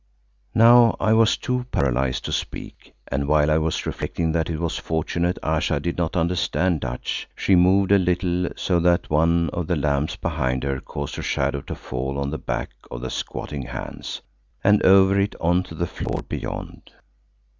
[0.55, 4.79] Now I was too paralysed to speak, and while I was reflecting that it was
[4.79, 9.75] fortunate Ayesha did not understand Dutch, she moved a little so that one of the
[9.75, 13.67] lamps behind her caused her shadow to fall on to the back of the squatting
[13.67, 14.23] Hans
[14.63, 16.89] and over it on to the floor beyond.